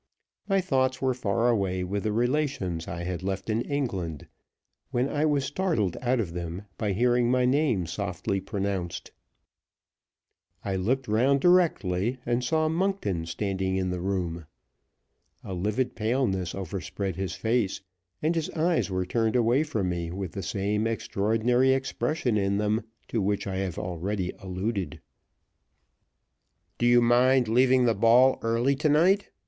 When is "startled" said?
5.45-5.95